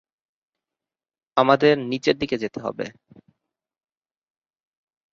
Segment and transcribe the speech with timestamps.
[1.37, 2.85] আমাদের নিচের দিকে যেতে হবে।